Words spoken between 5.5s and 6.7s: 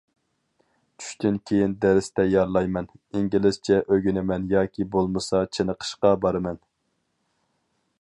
چېنىقىشقا بارىمەن.